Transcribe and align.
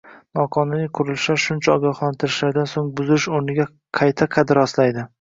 Noqonuniy 0.37 0.89
qurilishlar 0.99 1.43
shuncha 1.43 1.75
ogohlantirilishlardan 1.75 2.73
so`ng 2.75 2.91
buzilish 2.99 3.31
o`rniga 3.39 3.71
qayta 4.01 4.33
qad 4.39 4.61
rostlaydi 4.63 5.09